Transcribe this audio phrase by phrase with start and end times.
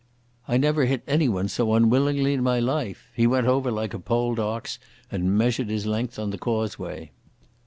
[0.47, 3.11] I never hit anyone so unwillingly in my life.
[3.13, 4.79] He went over like a poled ox,
[5.11, 7.11] and measured his length on the causeway.